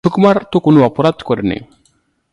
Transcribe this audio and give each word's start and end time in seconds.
সুকুমার 0.03 0.37
তো 0.51 0.57
কোনো 0.59 0.79
অপরাধ 0.85 1.17
করে 1.23 1.43
নি। 1.43 1.57